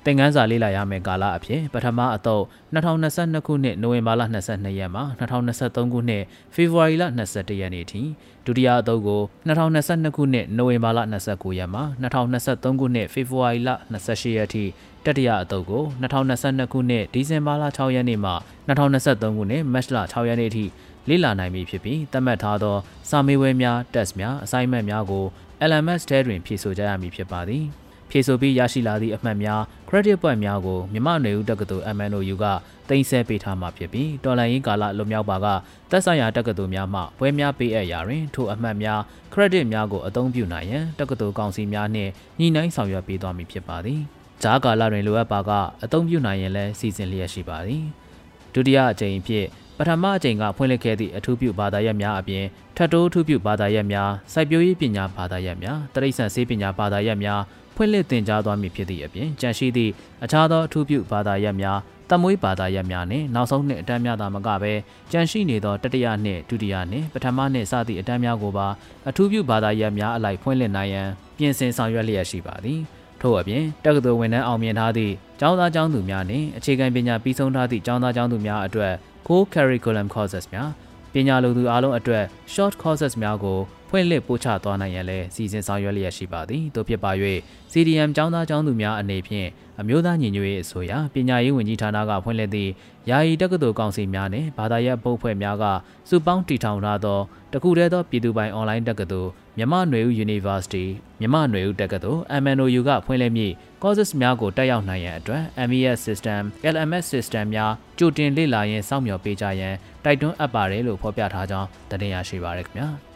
[0.10, 6.24] သင်ခန်းစာလေ့လာရမယ့်ကာလအဖြစ်ပထမအသုတ်2022ခုနှစ်နိုဝင်ဘာလ22ရက်မှ2023ခုနှစ်
[6.56, 8.02] ဖေဖော်ဝါရီလ21ရက်နေ့ထိ
[8.46, 14.64] ဒုတိယအသုတ်ကို2022ခုနှစ်နိုဝင်ဘာလ29ရက်မှ2023ခုနှစ်ဖေဖော်ဝါရီလ28ရက်ထိ
[15.06, 18.34] တတိယအသုတ်ကို2022ခုနှစ်ဒီဇင်ဘာလ6ရက်နေ့မှ
[18.68, 20.66] 2023ခုနှစ်မတ်လ6ရက်နေ့ထိ
[21.10, 22.78] လေ့လာနိုင်ပြီဖြစ်ပြီးသတ်မှတ်ထားသော
[23.10, 25.26] စာမေးပွဲများ test များ assignment များကို
[25.70, 27.66] LMS ထဲတွင်ဖြည့်ဆို့ကြရမည်ဖြစ်ပါသည်။
[28.10, 32.46] ဖြည့်ဆို့ပြီးရရှိလာသည့်အမှတ်များ credit point များကိုမြမနယ်ဦးတက္ကသိုလ် MNOU က
[32.90, 35.48] တင်ဆက်ပေးထားမှာဖြစ်ပြီးတော်လန်ရေးကာလလွန်မြောက်ပါက
[35.90, 39.00] သက်ဆိုင်ရာတက္ကသိုလ်များမှပွဲများပေးအပ်ရာတွင်ထိုအမှတ်များ
[39.34, 44.00] credit များကိုအသုံးပြုနိုင်ရန်တက္ကသိုလ်ကောင်စီများနှင့်ညှိနှိုင်းဆောင်ရွက်ပေးသွားမည်ဖြစ်ပါသည်။
[44.44, 45.52] ဂျားကာလတွင်လိုအပ်ပါက
[45.84, 47.84] အသုံးပြုနိုင်ရင်လည်းစီစဉ်လျက်ရှိပါသည်။
[48.54, 49.46] ဒုတိယအကြိမ်ဖြစ်
[49.78, 52.46] ပထမအကြိမ်ကဖွင့်လှစ်ခဲ့သည့်အထူးပြုဘာသာရပ်များအပြင်
[52.76, 57.42] ထပ်တိုးအထူးပြုဘာသာရပ်များစိုက်ပျိုးရေးပညာဘာသာရပ်များတရိတ်ဆန်ဆေးပညာဘာသာရပ်များ
[57.78, 59.92] ဖွင့်လှစ်သင်ကြားသွားမည်ဖြစ်သည့်အပြင်ကြန့်ရှိသည့်
[60.24, 61.80] အခြားသောအထူးပြုဘာသာရပ်များ
[62.10, 64.74] တမွေးဘာသာရပ်များနှင့်နောက်ဆုံးနှစ်အတန်းများသာမကဘဲ
[65.12, 68.68] ကြန့်ရှိနေသောတတိယနှစ်ဒုတိယနှစ်ပထမနှစ်စသည့်အတန်းများကိုပါ
[69.10, 71.08] အထူးပြုဘာသာရပ်များအလိုက်ဖွင့်လှစ်နိုင်ရန်
[71.38, 72.80] ပြင်ဆင်ဆောင်ရွက်လျက်ရှိပါသည်
[73.22, 78.94] ထို့အပြင်တက္ကသိုလ်ဝန်ထမ်းအောင်မြင်ထားသည့်ကျောင်းသားကျောင်းသူများနှင့်အခြေခံပညာပြီးဆုံးထားသည့်ကျောင်းသားကျောင်းသူများအတွက်
[79.28, 80.70] core curriculum courses များ
[81.14, 87.12] ပညာလိုသူအားလုံးအတွက် short courses များကို ဖွင့်လှစ်ပို့ချသွားနိုင်ရန်လည်းစီစဉ်ဆောင်ရွက်လျက်ရှိပါသည်တို့ဖြစ်ပါ၍
[87.72, 89.48] CDM ကျောင်းသားကျောင်းသူများအနေဖြင့်
[89.80, 92.72] အမျိုးသားညီညွတ်ရေးအစိုးရပညာရေးဝန်ကြီးဌာနကဖွင့်လှစ်သည့်
[93.10, 95.66] ယာယီတက္ကသိုလ်ကောင်စီများနှင့်ဘာသာရပ်ပုတ်ဖွဲ့များက
[96.10, 97.20] စုပေါင်းတည်ထောင်ထားသော
[97.54, 100.86] တခုတည်းသောပြည်သူပိုင်အွန်လိုင်းတက္ကသိုလ်မြမနွေဦး University
[101.20, 106.42] မြမနွေဦးတက္ကသိုလ် MNOU ကဖွင့်လှစ်မည့် courses များကိုတက်ရောက်နိုင်ရန်အတွက် MES system
[106.74, 112.90] LMS system များကြိုတင်လေ့လာရင်းစောင့်မျှော်ပေးကြရန်တိုက်တွန်းအပ်ပါတယ်လို့ဖော်ပြထားကြောင်းတင်ပြရရှိပါရခင်ဗျာ။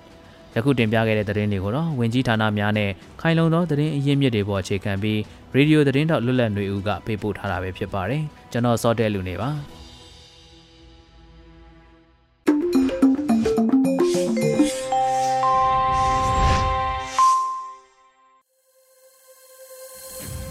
[0.56, 2.90] ယခုတင်ပြခဲ့တဲ့သတင်းတွေကိုတော့ဝင်ကြီးဌာနများနဲ့
[3.22, 5.20] ခိုင်လုံသောသတင်းအရင်းမြစ်တွေပေါ်အခြေခံပြီး
[5.54, 9.50] ရေဒီယိုသတင်းတော့လွတ်လပ်နေဦးကပေးပို့ထားတာပဲဖြစ်ပါတယ်ကျွန်တော်စောတဲလူနေပါ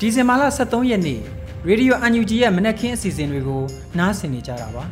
[0.01, 1.21] ဒီဇင်ဘာလ23ရက်နေ့
[1.69, 3.63] ရေဒီယိုအန်ယူဂျီရဲ့မနက်ခင်းအစီအစဉ်တွေကို
[3.99, 4.85] နားဆင်နေကြတာပါ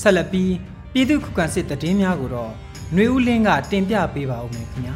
[0.00, 0.52] ဆက်လက်ပြီး
[0.92, 2.52] ပြည်သူ့ခုခံစစ်တည်င်းများကိုတော့
[2.96, 4.94] ຫນွေဦးလင်းကတင်ပြပေးပါဦးမယ်ခင်ဗျာ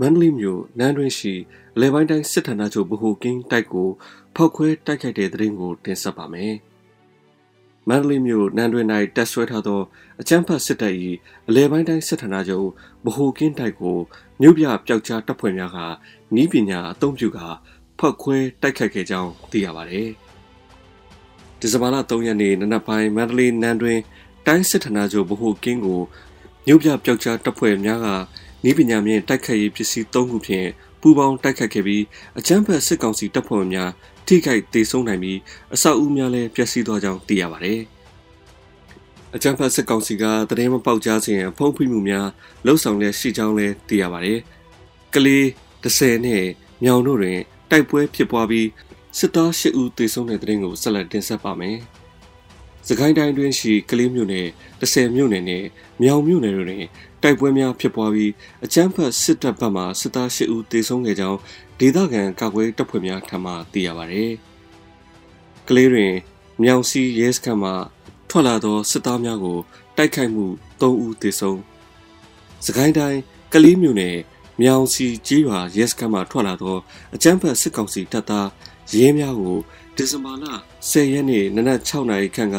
[0.00, 1.34] မန္တလေးမြို့နန်းတွင်ရှိ
[1.74, 3.88] အလဲပိုင်းတိုင်းစစ်ဌာနချုပ်ဗဟိုကင်းတိုက်ကို
[4.36, 6.54] ဖောက်ခွဲတိုက်ခိုက်တဲ့သတင်းကိုတင်ဆက်ပါမယ်။
[7.88, 9.80] မန္တလေးမြို့နန်းတွင်၌တက်ဆွဲထားသော
[10.20, 10.94] အကြမ်းဖက်စစ်တပ်၏
[11.48, 12.68] အလဲပိုင်းတိုင်းစစ်ဌာနချုပ်
[13.06, 13.96] ဗဟိုကင်းတိုက်ကို
[14.40, 15.78] မြို့ပြပျောက်ကြားတပ်ဖွဲ့များက
[16.34, 17.46] နီးပညာအသုံးပြုကာ
[17.98, 20.04] ဖောက်ခွဲတိုက်ခိုက်ခဲ့ကြောင်းသိရပါဗျ။
[21.66, 23.98] ဒီဇင်ဘာလ3ရက်နေ့နနက်ပိုင်းမန္တလေးနန်းတွင်
[24.46, 26.00] တိုင်းစစ်ဌာနချုပ်ဗဟိုကင်းကို
[26.66, 28.08] မြို့ပြပျောက်ကြားတပ်ဖွဲ့များက
[28.64, 30.68] နီးပညာမြင့်တိုက်ခတ်ရေးပစ္စည်း၃ခုဖြင့်
[31.00, 32.04] ပူးပေါင်းတိုက်ခတ်ခဲ့ပြီး
[32.38, 33.90] အကြမ်းဖက်စစ်ကောင်စီတပ်ဖွဲ့များ
[34.26, 35.38] ထိခိုက်ဒေဆုံးနိုင်ပြီး
[35.74, 37.80] အဆောက်အဦများလည်းပျက်စီးသွားကြောင်းသိရပါတယ်။
[39.34, 42.28] အကြမ်းဖက်စစ်ကောင်စီကတရင်မပေါက်ကြားစဉ်ဖုံးဖိမှုများ
[42.66, 44.38] လှုပ်ဆောင်လျက်ရှိကြောင်းလည်းသိရပါတယ်။
[45.14, 45.44] ကလေး
[45.82, 46.44] 30နဲ့
[46.82, 48.66] မြောင်တို့တွင်တိုက်ပွဲဖြစ်ပွားပြီး
[49.18, 51.76] စစ်သား၈ဦးသေဆုံးတဲ့တဲ့ရင်ကိုဆက်လက်တင်ဆက်ပါမယ်။
[52.88, 54.46] စကိုင်းတိုင်းတွင်ရှိကလေးမြို့နယ်
[54.80, 55.64] 30မြို့နယ်နဲ့
[56.02, 56.84] မြောင်မြို့နယ်တို့တွင်
[57.22, 58.32] တိုက်ပွဲများဖြစ်ပွားပြီး
[58.64, 61.38] အကြမ်းဖက်စစ်တပ်ဘက်မှစစ်သား၈ဦးသေဆုံးခဲ့ကြောင်း
[61.78, 64.24] ဒေသခံကာကွယ်တပ်ဖွဲ့များထံမှသိရပါဗျ။
[65.68, 66.12] ကလေးတွင်
[66.62, 67.72] မြောင်စီရဲစခန်းမှ
[68.30, 69.58] ထွက်လာသောစစ်သားများကို
[69.96, 70.46] တိုက်ခိုက်မှု
[70.80, 71.58] ၃ဦးသေဆုံး။
[72.66, 73.20] စကိုင်းတိုင်း
[73.52, 74.16] ကလေးမြို့နယ်
[74.62, 76.76] မြောင်စီကြီးရွာရဲစခန်းမှထွက်လာသော
[77.14, 78.48] အကြမ်းဖက်စစ်ကောင်စီတပ်သား
[78.94, 79.58] ရင်းများကို
[79.96, 80.44] ဒီဇင်ဘာလ
[80.90, 82.58] 10ရက်နေ့နနက်6နာရီခန့်က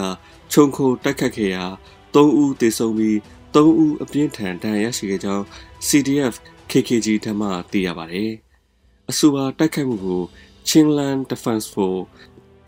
[0.52, 1.66] ခြုံခိုတိုက်ခတ်ခဲ့ရာ
[2.14, 3.16] 3ဦးသေဆုံးပြီး
[3.54, 5.44] 3ဦးအပြင်းထန်ဒဏ်ရာရှိခဲ့ကြောင်း
[5.88, 6.34] CDF
[6.72, 8.32] KKG ထံမှသိရပါတယ်။
[9.10, 10.22] အဆိုပါတိုက်ခိုက်မှုကို
[10.68, 12.06] Chinland Defense Force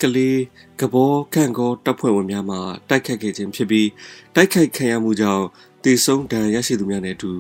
[0.02, 0.42] ကလေး
[0.80, 2.58] ကဘောခန့်ကောတပ်ဖွဲ့ဝင်များမှ
[2.90, 3.90] တိုက်ခိုက်ခဲ့ခြင်းဖြစ်ပြီး
[4.36, 5.46] တိုက်ခိုက်ခံရမှုကြောင့်
[5.84, 7.32] တေဆုံးဒဏ်ရရှိသူများနဲ့အတူ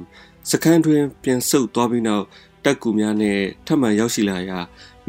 [0.50, 2.26] စခန်းတွင်ပြန်ဆုတ်သွားပြီးနောက်
[2.66, 4.60] တပ်ကူများနဲ့ထပ်မံရောက်ရှိလာရာ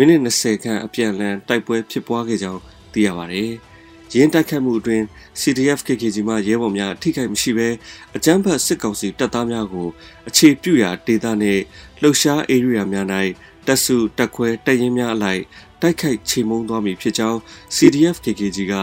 [0.03, 2.61] မိနစ်20ခန့်အပြန်အလှန်တိုက်ပွဲဖြစ်ပွားခဲ့ကြောင်း
[2.93, 3.51] သိရပါတယ်။
[4.15, 5.05] ရင်းတိုက်ခတ်မှုအတွင်း
[5.41, 7.69] CDF KKG မှရဲဘော်များထိခိုက်မရှိဘဲ
[8.17, 9.89] အကြမ်းဖက်စစ်ကောင်စီတပ်သားများကို
[10.29, 11.61] အခြေပြုရာဒေသနဲ့
[12.01, 13.07] လှုပ်ရှား area များ၌
[13.67, 15.43] တပ်စုတပ်ခွဲတပ်ရင်းများအလိုက်
[15.83, 17.39] တိုက်ခိုက်ချေမှုန်းသွားမည်ဖြစ်ကြောင်း
[17.77, 18.75] CDF KKG က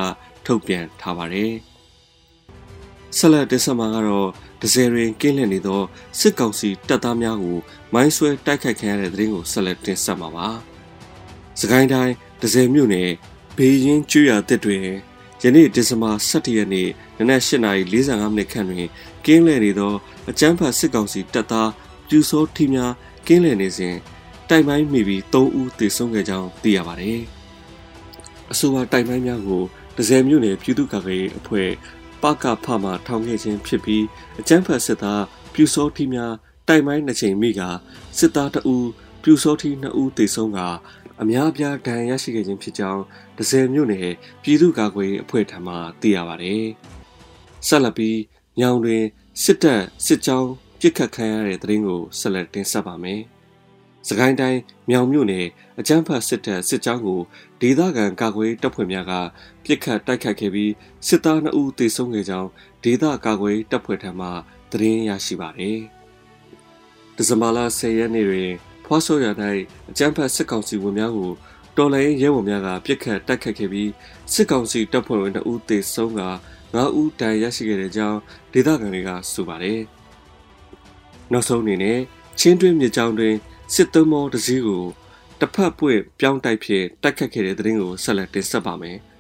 [0.46, 1.54] ထုတ်ပြန်ထားပါတယ်။
[3.18, 4.30] ဆက်လက်တင်ဆက်မှာကတော့
[4.62, 5.82] ဒဇယ်ရင်ကင်းလည်နေသော
[6.20, 7.58] စစ်ကောင်စီတပ်သားများကို
[7.94, 10.50] မိုင်းဆွဲတိုက်ခိုက်ခံရတဲ့တဲ့ရင်ကိုဆက်လက်တင်ဆက်မှာပါ။
[11.60, 13.10] စကိုင်းတိုင်းဒဇယ်မြို့နယ်
[13.58, 14.86] ဘေးရင်ကျွရတစ်တွင်
[15.44, 18.88] ယနေ့ဒီဇင်ဘာ17ရက်နေ့နနက်8:45မိနစ်ခန့်တွင်
[19.26, 19.94] ကင်းလည်နေသော
[20.30, 21.72] အကြမ်းဖက်စစ်ကောင်စီတပ်သား
[22.08, 22.94] ပြူစောထီများ
[23.28, 23.96] ကင်းလည်နေစဉ်
[24.50, 27.22] တိုက်မိုင်းမိပြီး3ဦးသေဆုံးခဲ့ကြောင်းသိရပါတယ်။
[28.52, 29.64] အဆိုပါတိုက်မိုင်းများကို
[29.98, 31.70] ဒဇယ်မြို့နယ်ပြည်သူ့ကာကွယ်ရေးအဖွဲ့
[32.22, 34.04] ပကဖမှထောင်ခဲ့ခြင်းဖြစ်ပြီး
[34.40, 36.34] အကြမ်းဖက်စစ်သားပြူစောထီများ
[36.68, 37.62] တိုက်မိုင်းနှစ်ချိန်မိက
[38.18, 38.88] စစ်သား2ဦး
[39.24, 40.60] ပြူစောထီ2ဦးသေဆုံးက
[41.22, 43.04] အများအပြားဒဏ်ရာရရှိခဲ့ခြင်းဖြစ်ကြောင်း
[43.38, 44.10] ဒဇယ်မြို့နယ်
[44.44, 46.64] ပြည်သူ့ကာကွယ်ရေးအဖွဲ့ထံမှသိရပါတယ်။
[47.68, 48.20] ဆက်လက်ပြီး
[48.60, 49.04] ညောင်တွင်
[49.44, 50.50] စစ်တပ်စစ်ကြောင်း
[50.80, 53.22] ပြစ်ခတ်ခံရတဲ့တဲ့ရင်ကိုဆက်လက်တင်ဆက်ပါမယ်။
[54.08, 55.48] စကိုင်းတိုင်းမြောင်မြို့နယ်
[55.80, 57.22] အကြမ်းဖက်စစ်တပ်စစ်ကြောင်းကို
[57.62, 59.14] ဒေသခံကာကွယ်တပ်ဖွဲ့များက
[59.64, 60.72] ပြစ်ခတ်တိုက်ခိုက်ခဲ့ပြီး
[61.08, 62.50] စစ်သား2ဦးသေဆုံးခဲ့ကြောင်း
[62.84, 64.28] ဒေသကာကွယ်တပ်ဖွဲ့ထံမှ
[64.72, 65.80] သတင်းရရှိပါတယ်။
[67.16, 68.52] ဒီဇင်ဘာလ10ရက်နေ့တွင်
[68.88, 69.26] ဖွားဆိုရ၌
[69.90, 71.32] အကြမ်းဖက်စစ်ကောင်စီဝင်များကို
[71.78, 73.92] တော်လိုင်းရဲဘော်များကပြစ်ခတ်တိုက်ခတ်ခဲ့ပြီး
[74.34, 76.22] စစ်ကောင်စီတပ်ဖွဲ့ဝင်2ဦးသေဆုံးက
[76.74, 78.20] 9ဦးတန်ရရှိခဲ့တဲ့ကြောင်း
[78.54, 79.80] ဒေသခံတွေကဆိုပါတယ်။
[81.32, 82.00] နောက်ဆုံးအနေနဲ့
[82.40, 83.36] ချင်းတွင်းမြေကြောင်းတွင်
[83.74, 84.84] စစ်သုံးမောတစ်စီးကို
[85.40, 88.98] တစ်ဖက်ပွင့်ပြောင်းတိုက်ဖြစ်တိုက်ခတ်ခဲ့တဲ့တဲ့ရင်ကိုဆက်လက်တင်ဆက်ပါမယ်။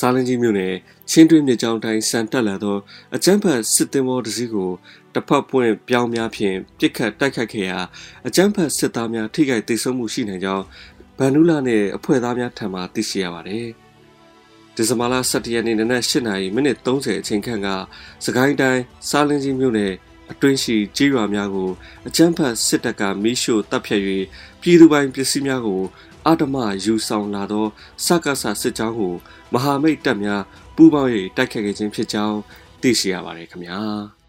[0.00, 0.74] စားလင်းကြီးမြို့နယ်
[1.10, 2.76] ချင်းတွင်းမြေကြောင်းတိုင်းစံတက်လာသော
[3.14, 4.70] အကြမ်းဖက်စစ်သုံးမောတစ်စီးကို
[5.14, 7.78] တစ်ဖက်ပွင့်ပြောင်းများဖြင့်ပြစ်ခတ်တိုက်ခတ်ခဲ့ရာ
[8.26, 10.64] အကြမ်းဖက်စစ်သားများထိခိုက်ဒေဆုံးမှုရှိနိုင်ကြောင်း
[11.18, 13.66] ဗန်နူလာနဲ့အဖွဲ့သားများထံမှသိရှိရပါတယ်။
[14.74, 17.68] ဒီဇင်ဘာလ17ရက်နေ့နနက်8:30မိနစ်30အချိန်ခန့်က
[18.24, 19.92] စကိုင်းတိုင်းစားလင်းကြီးမြို့နယ်
[20.30, 21.70] အတွင်းရှိကြီးရွာများကို
[22.08, 24.02] အကြမ်းဖက်စစ်တပ်ကမီးရှို့တပ်ဖြတ်၍
[24.60, 25.82] ပြည်သူပိုင်ပစ္စည်းများကို
[26.26, 27.66] အာဓမယူဆောင်လာသော
[28.06, 29.14] စကားဆစစ်ကြောင်းကို
[29.54, 30.42] မဟာမိတ်တပ်များ
[30.76, 32.38] ပူးပေါင်း၍တိုက်ခတ်ခဲ့ခြင်းဖြစ်ကြောင်း
[32.82, 33.80] သိရှိရပါတယ်ခင်ဗျာ။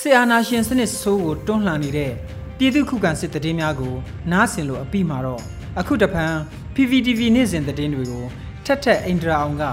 [0.00, 2.12] စစ်အာဏာရှင်စနစ်ဆိုးကိုတွန်းလှန်နေတဲ့
[2.58, 3.94] ပြည်သူခုခံစစ်တည်င်းများကို
[4.32, 5.42] နားဆင်လို့အပြီးမှာတော့
[5.78, 6.34] အခုတဖန်
[6.74, 8.24] PVTV နေ့စဉ်တည်င်းတွေကို
[8.64, 9.64] ထက်ထက်အိန္ဒြာအောင်က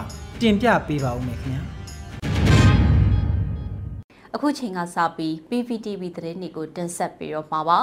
[0.42, 1.77] တင်ပြပေးပါဦးမယ်ခင်ဗျာ
[4.36, 7.80] အခုချိန်ကစပြီး PVTV သတင်းတွေကိုတင်ဆက်ပေးတော့မှာပါ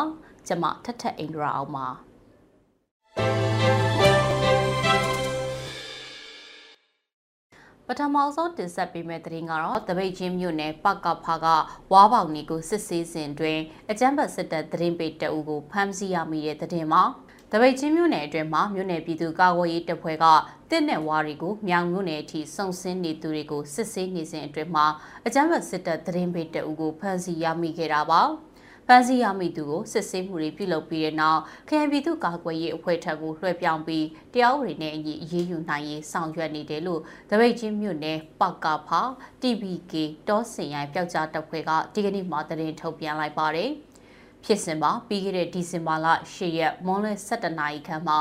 [0.47, 1.89] ကျွန်မထက်ထက်အိန္ဒြာအောင်ပါ
[7.89, 11.47] ပထမဆုံးတင်ဆက်ပေးမယ့်သတင်းကတော့တပိတ်ချင်းမြို့နယ်ပကဖာက
[11.93, 13.59] ဝါပေါင်နီကိုစစ်ဆေးစဉ်တွင်
[13.91, 17.03] အကြမ်းဖက်စစ်တပ်သတင်းပေးတအုပ်ကိုဖမ်းဆီးရမိတဲ့သတင်းမှာ
[17.57, 20.25] တပိတ်ချင်းမြို့နယ်အတွင်းမှာမြို့နယ်ပြည်သူ့ကာကွယ်ရေးတပ်ဖွဲ့က
[20.71, 24.87] တစ်နဲ့ဝါရီကိုမြောင်မြို့နယ်အထိစုံစင်းနေသူတွေကိုစစ်ဆေးနေစဉ်အတွင်းမှာ
[25.27, 28.21] အကြမ်းဖက်စစ်တပ်သတင်းပေးတအုပ်ကိုဖမ်းဆီးရမိခဲ့တာပါ။
[28.87, 39.01] ဖမ်းဆီးရမိသူကိုစစ်ဆေးမှုတွေပြုလုပ်ပြီးတဲ့နောက်ခရိုင်ပြည်သူ့ကာကွယ်ရေးအဖွဲ့ထံကိုလွှဲပြောင်းပြီးတရားဥပဒေနဲ့အညီအရေးယူနိုင်ရေးဆောင်ရွက်နေတယ်လို့တပိတ်ချင်းမြို့နယ်ပကဖာ
[39.41, 39.93] TBK
[40.29, 43.71] တောစင်ရိုင်ပျောက်ကြားတပ်ဖွဲ့ကဒီကနေ့မှသတင်းထုတ်ပြန်လိုက်ပါတယ်
[44.45, 48.19] ဖြစ်စဉ်မှာပြီးခဲ့တဲ့ဒီဇင်ဘာလ10ရက်မွန်းလွဲ17နာရီခန့်မှာ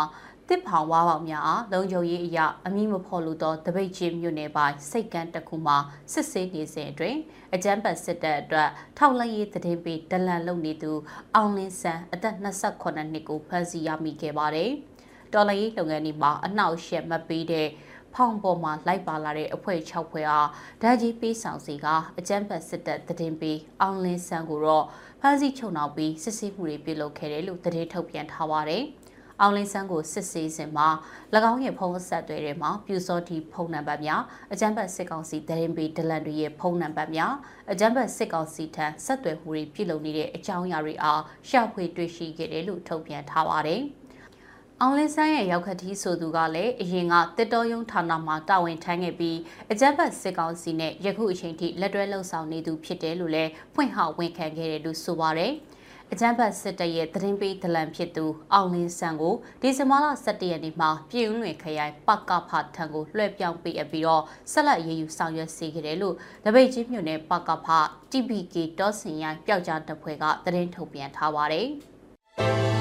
[0.50, 5.78] တစ်ဖောင်ဝါးပေါင်များအားလုံခြုံရေးအရာအမိမဖော်လို့သောတပိတ်ချင်းမြို့နယ်ပိုင်းစိတ်ကန်းတစ်ခုမှာ
[6.14, 7.18] စစ်ဆေးနေစဉ်အတွင်း
[7.56, 10.92] အကြမ်းဖက်စစ်တပ်အတွက်ထောက်လှမ်းရေးသတင်းပေးဒလန်လုပ်နေသူ
[11.36, 14.72] အောင်လင်းဆန်းအသက်28နှစ်ကိုဖမ်းဆီးရမိခဲ့ပါတယ်။
[15.34, 17.68] တော်လှန်ရေးလုပ်ငန်းတွေမှာအနှောက်အယှက်မပေးတဲ့
[18.16, 20.50] ဖောင်ပေါ်မှာလိုက်ပါလာတဲ့အဖွဲ့6ဖွဲ့အား
[20.82, 21.88] ဓာကြီးပေးဆောင်စီက
[22.20, 24.86] အကြမ်းဖက်စစ်တပ်သတင်းပေးအောင်လင်းဆန်းကိုတော့
[25.22, 28.84] ဖမ်းဆီးချုပ်နှောင်ပြီးစစ်ဆေးမှုတွေပြုလုပ်ခဲ့တယ်လို့သတင်းထုတ်ပြန်ထားပါတယ်။
[29.42, 30.88] အောင်လင်းဆန်းကိုစစ်ဆေးစဉ်မှာ၎
[31.52, 34.22] င်းရဲ့ဖုန်းဆက်တွေထဲမှာပြူစောတီဖုန်းနံပါတ်များ
[34.54, 37.34] အကြမ်းဖက်စစ်ကောင်စီတရင်ပေဒလန်တွေရဲ့ဖုန်းနံပါတ်များ
[37.72, 43.82] အကြမ်းဖက်စစ်ကောင်စီထံဆက်သွယ်မှုတွေပြုလုပ်နေတဲ့အကြောင်းအရာတွေအားရှာဖွေတွေ့ရှိခဲ့တယ်လို့ထုတ်ပြန်ထားပါတယ်။
[44.82, 49.38] အောင်လင်းဆန်းရဲ့ရောက်ခတိဆိုသူကလည်းအရင်ကတစ်တော်ယုံဌာနမှာတာဝန်ထမ်းခဲ့ပြီး
[49.72, 55.52] အကြမ်းဖက်စစ်ကောင်စီနဲ့ယခုအချိန်ထိလက်တွဲလှုပ်ဆောင်နေသူဖြစ်တယ်လို့လည်းဖွင့်ဟောက်ဝန်ခံခဲ့တယ်လို့ဆိုပါတယ်။
[56.12, 67.68] အကြမ်းဖက်စစ်တပ်ရဲ့သတင်းပေးဒလန်ဖြစ်သူအောင်လင်းဆန်းကိုဒီဇင်ဘာလ17ရက်နေ့မှာပြည်ဦးလွင်ခရိုင်ပကဖထံကိုလွှဲပြောင်းပေးအပ်ပြီးတော့ဆက်လက်ရေးယူဆောင်ရွက်စေခဲ့တယ်လို့တပိတ်ချင်းမြို့နယ်ပကဖ
[68.12, 71.68] TBK တောစင်ရိုင်းပျောက်ကြားတပ်ဖွဲ့ကသတင်းထုတ်ပြန်ထားပါတယ်။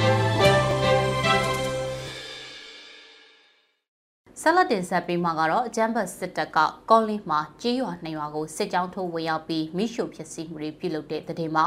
[4.45, 6.59] ဆက်လက်တင်ဆက်ပေးမှာကတော့အကြမ်းဖက်စစ်တပ်က
[6.91, 11.67] ကောလင်းမှာကြေးရွာနှိမ်ရွာကိုစစ်ကြောင်းထိုးဝင်ရောက်ပြီးမိရှုဖြစ်စီမှုတွေပြုလုပ်တဲ့တဲ့မှာ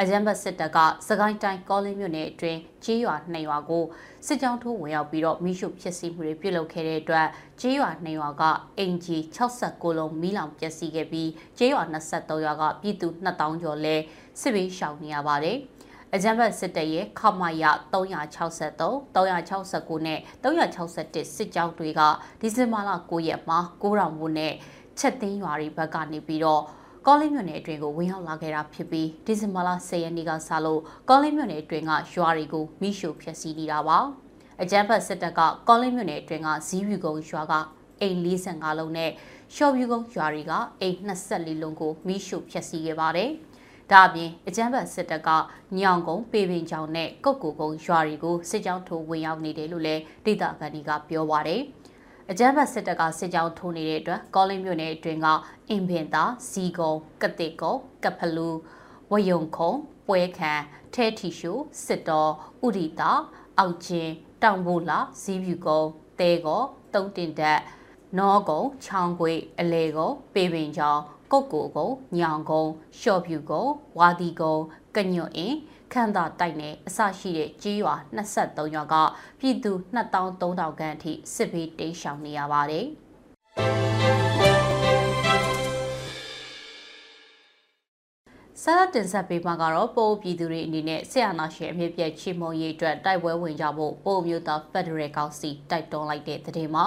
[0.00, 3.84] အကြမ်းဖက်စစ်တပ်ကစကိုင်းတိုင်းကောလင်းမြို့နယ်အတွင်းကြေးရွာနှိမ်ရွာကို
[4.26, 7.26] စစ်ကြောင်းထိုးဝင်ရောက်ပြီးတော့မိရှုဖြစ်စီမှုတွေပြုလုပ်ခဲ့တဲ့အတွက်
[7.60, 8.42] ကြေးရွာနှိမ်ရွာက
[8.78, 13.96] အင်ဂျီ69လုံးမီးလောင်ပျက်စီးခဲ့ပြီးကြေးရွာ23ရွာကပြည်သူ2000ကျော်လဲ
[14.40, 15.58] စစ်ဘေးရှောင်နေရပါတယ်။
[16.14, 22.00] အကြံဘတ်စစ်တပ်ရဲ့ခမရ363 369နဲ့361စစ်ကြောင်းတွေက
[22.40, 24.52] ဒီဇင်ဘာလ9ရက်မှာကိုရောင်ဘုံနဲ့
[24.98, 26.62] ချက်သိန်းရွာတွေဘက်ကနေပြီးတော့
[27.06, 33.98] ကောလင်းမြို့နယ်အတွင်းကိုဝင်ရောက်လာခဲ့တာဖြစ်ပြီးဒီဇင်ဘာလ10ရက်နေ့ကစလို့ကောလင်းမြို့နယ်အတွင်းကရွာတွေကိုမိရှို့ဖျက်ဆီးနေတာပါ
[34.62, 37.52] အကြမ်းဖက်စစ်တပ်ကကောလင်းမြို့နယ်အတွင်းကဇီးဖြူကုန်းရွာက
[38.00, 39.10] အိမ်45လုံးနဲ့
[39.54, 43.30] ရှော့ဖြူကုန်းရွာတွေကအိမ်24လုံးကိုမိရှို့ဖျက်ဆီးခဲ့ပါတယ်။
[43.90, 45.30] ဒါအပြင်အကြမ်းဖက်စစ်တပ်က
[45.78, 51.62] ညောင်ကုန်းပေပင်ချောင်းနဲ့ကုတ်ကူကုန်းရွာတွေကိုစစ်ကြောင်းထိုးဝင်ရောက်နေတယ်လို့လည်းဒေသခံတွေကပြောပါတယ်။
[52.30, 55.26] အကြမ်းဖက်စစ်တပ်ကစစ်ကြောင်းထိုးနေတဲ့အတွက်ကောလင်းမြို့နယ်အတွင်းက
[55.70, 57.74] အင်ပင်သာစီကုံကတိကုံ
[58.04, 58.48] ကဖလူ
[59.10, 59.72] ဝယုံခုံ
[60.06, 60.52] ပွဲခံ
[60.94, 61.52] ထဲထီရှု
[61.84, 62.30] စစ်တော်
[62.66, 63.10] ဥရိတာ
[63.58, 65.82] အောက်ချင်းတောင်ဘိုလာဇီးဖြူကုံ
[66.20, 66.62] တဲကော
[66.94, 67.60] တုံးတင်တက်
[68.18, 71.88] နောကုံချောင်းခွေအလေကုံပေပင်ချောင်း ကုတ်ကိုကုံ
[72.18, 72.64] ညောင်ကုံ
[73.00, 73.64] ရှော့ဖြူကုံ
[73.98, 74.56] ဝါဒီကုံ
[74.96, 75.56] ကညွန့်အင်း
[75.92, 78.94] ခန့်သာတိုက်နယ်အစရှိတဲ့ကြေးရွာ23ရွာက
[79.40, 82.86] ပြည်သူ2300ခန့်အထိစစ်ဘေးတိမ်းရှောင်နေရပါတယ်
[88.62, 96.84] ဆရာတင်ဆက်ပေးမှာကတော့ပိုးပြည်သူတွေအနေနဲ့ဆရာနာရှင်အမြင့်ပြည့်ချီမုံရေးအတွက်တိုက်ပွဲဝင်ကြဖို့ပိုးမျိုးသားဖက်ဒရယ်ကောင်စီတိုက်တွန်းလိုက်တဲ့တဲ့မှာ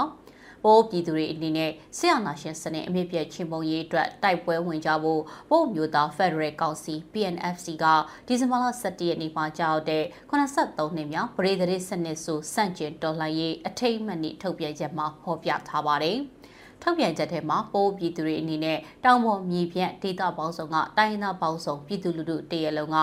[0.64, 7.86] ပိုးပြည်သူတွေအနေနဲ့ဆရာနာရှင်စနစ်အမြင့်ပြည့်ချင်းပုံရေးအတွက်တိုက်ပွဲဝင်ကြဖို့ပို့မျိုးသား Federal Council PNFC က
[8.28, 16.20] ဒီဇင်ဘာလ17ရက်နေ့မှာကြောက်တဲ့83နှစ်မြောက်ပရိသေစနစ်ဆိုစန့်ကျင်တော်လှန်ရေးအထိတ်အမှတ်နေ့ထုတ်ပြန်ချက်မှာဖော်ပြထားပါတယ်။
[16.86, 22.98] ထုတ်ပြန်ချက်ထဲမှာပိုးပြည်သူတွေအနေနဲ့တောင်ပေါ်မြေပြန့်ဒေသပေါင်းစုံကတိုင်းဒေသပေါင်းစုံပြည်သူလူထုတရလုံးက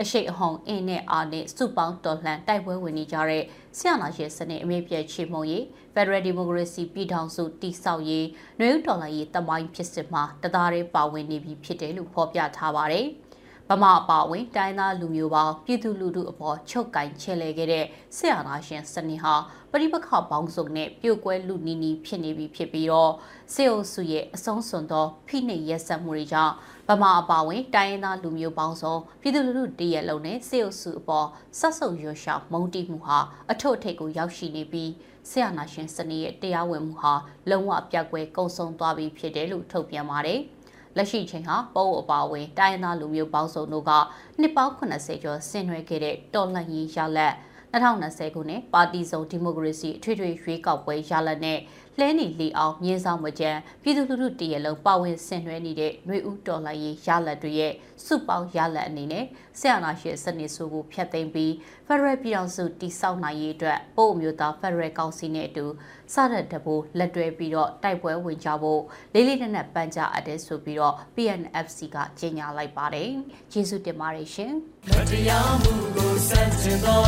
[0.00, 3.44] အရှိတ်အဟုန်အင်းနဲ့အားနဲ့စုပေါင်းတော်လှန်တိုက်ပွဲဝင်နေကြတဲ့
[3.78, 5.64] ဆရာနာရှင်စနစ်အမြင့်ပြည့်ချေမှုံရေး
[5.94, 8.26] Federal Democracy ပြည်ထောင်စုတည်ဆောက်ရေး
[8.58, 13.08] နှွေဦးတော်လှန်ရေးတမိုင်းဖြစ်စစ်မှာတသားရဲပါဝင်နေပြီဖြစ်တယ်လို့ဖော်ပြထားပါတယ်။
[13.72, 17.84] ဗမာအပါအဝင်တိုင်းသားလူမျိုးပေါင်းပြည်သူလူထုအပေါ်ချုပ်ကင်ချဲလဲခဲ့တဲ့
[18.16, 19.34] ဆရာနာရှင်စနစ်ဟာ
[19.70, 23.12] ပရိပခပေါင်းစုံနဲ့ပြုတ်ကွဲလူနီနီဖြစ်နေပြီဖြစ်ပြီးတော့
[23.54, 26.54] စေအုပ်စုရဲ့အဆုံးစွန်သောဖိနှိပ်ရက်စက်မှုတွေကြောင့်
[26.88, 31.26] ဗမာအပါအဝင်တိုင်းသားလူမျိုးပေါင်းစုံပြည်သူလူထုတရက်လုံးနဲ့စေအုပ်စုအပေါ်
[31.58, 33.18] ဆက်ဆုပ်ရွှေရှောင်မုန်းတိမှုဟာ
[33.52, 34.90] အထွတ်အထိပ်ကိုရောက်ရှိနေပြီး
[35.28, 37.14] ဆရာနာရှင်စနစ်ရဲ့တရားဝင်မှုဟာ
[37.50, 40.40] လုံးဝပြတ်ကွဲကုန်ဆုံးသွားပြီဖြစ်တယ်လို့ထုတ်ပြန်ပါတယ်။
[40.96, 43.92] လက်ရှိချိန်ဟာပိုးအပါဝင်တိုင်းရင်းသားလူမျိုးပေါင်းစုံတို့က
[44.40, 47.34] နှစ်ပေါင်း80ကျော်ဆင်နွှဲခဲ့တဲ့တော်လှန်ရေးရလဒ်
[47.72, 51.58] 2020ခုနှစ်ပါတီစုံဒီမိုကရေစီအထွေထွေရွေးကောက်ပွဲရလဒ်နဲ့
[52.00, 53.50] လှဲနေလီအောင်မြင်းဆောင်မကြံ
[53.82, 57.72] ပြည်သူလူထုတရလုံးပါဝင်ဆင်နွှဲနေတဲ့ຫນွေဦးတော်လှန်ရေးရလဒ်တွေရဲ့
[58.06, 59.24] စုပေါင်းရလဒ်အနေနဲ့
[59.60, 61.52] ဆရာနာရှင်စနစ်ဆိုးကိုဖျက်သိမ်းပြီး
[61.86, 65.66] Federal ပြည်အောင်စုတည်ဆောက်နိုင်ရေးအတွက်ပို့အမျိုးသား Federal ကောင်စီနဲ့အတူ
[66.14, 68.82] စတဲ့တဘိုးလက်တွဲပြီးတော့တိုက်ပွဲဝင်ကြဖို့
[69.14, 73.10] လေးလေးနက်နက်ပန်းကြအပ်တဲ့ဆိုပြီးတော့ PNFC ကကြေညာလိုက်ပါတယ်။
[73.52, 74.52] ကျေးဇူးတင်ပါတယ်ရှင်။
[74.88, 77.04] မတရားမှုကိုစန့်ကျင်သော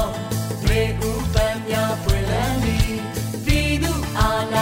[0.65, 2.93] မေကူပန်းများပွင့်လန်းသည်
[3.45, 4.57] ပြည်သူအာဏ